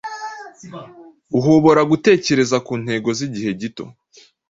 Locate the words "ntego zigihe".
2.83-3.51